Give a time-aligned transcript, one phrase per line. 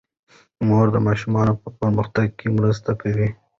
[0.67, 3.29] مور د ماشومانو په پرمختګ کې مرسته کوي.